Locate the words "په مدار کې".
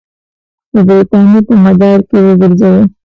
1.47-2.17